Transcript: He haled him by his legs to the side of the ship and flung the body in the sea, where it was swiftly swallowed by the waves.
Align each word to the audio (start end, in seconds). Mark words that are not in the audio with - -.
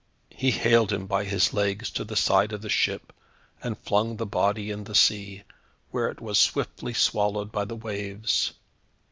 He 0.31 0.49
haled 0.49 0.91
him 0.91 1.05
by 1.05 1.25
his 1.25 1.53
legs 1.53 1.91
to 1.91 2.03
the 2.03 2.15
side 2.15 2.53
of 2.53 2.63
the 2.63 2.69
ship 2.71 3.13
and 3.61 3.77
flung 3.77 4.17
the 4.17 4.25
body 4.25 4.71
in 4.71 4.85
the 4.85 4.95
sea, 4.95 5.43
where 5.91 6.09
it 6.09 6.19
was 6.19 6.39
swiftly 6.39 6.95
swallowed 6.95 7.51
by 7.51 7.65
the 7.65 7.75
waves. 7.75 8.53